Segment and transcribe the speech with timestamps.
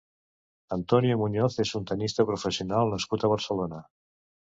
[0.77, 3.83] Antonio Muñoz és un tennista professional nascut a Barcelona.